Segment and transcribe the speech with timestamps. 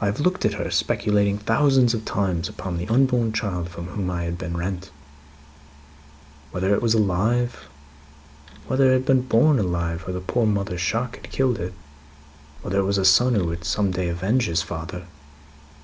[0.00, 4.10] "I have looked at her, speculating thousands of times upon the unborn child from whom
[4.10, 4.90] I had been rent.
[6.50, 7.68] Whether it was alive.
[8.66, 11.74] Whether it had been born alive, or the poor mother's shock had killed it.
[12.62, 15.04] Whether it was a son who would some day avenge his father.